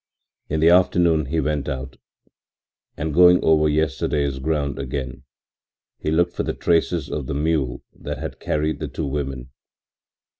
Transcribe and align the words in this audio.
In 0.49 0.61
the 0.61 0.69
afternoon 0.69 1.27
he 1.27 1.39
went 1.39 1.69
out, 1.69 1.95
and 2.97 3.13
going 3.13 3.39
over 3.43 3.69
yesterday's 3.69 4.39
ground 4.39 4.79
again, 4.79 5.25
he 5.99 6.09
looked 6.09 6.33
for 6.33 6.41
the 6.41 6.53
traces 6.55 7.07
of 7.11 7.27
the 7.27 7.35
mule 7.35 7.83
that 7.93 8.17
had 8.17 8.39
carried 8.39 8.79
the 8.79 8.87
two 8.87 9.05
women. 9.05 9.51